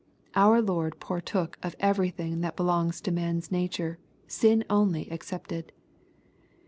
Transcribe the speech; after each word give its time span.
Our 0.33 0.63
Lord 0.63 0.99
partook 0.99 1.59
of 1.61 1.77
eveiything 1.77 2.41
that 2.41 2.55
belongs 2.55 3.01
to 3.01 3.11
man's 3.11 3.51
nature, 3.51 3.99
sin 4.27 4.63
only 4.67 5.07
ex 5.11 5.29
cepted. 5.29 5.65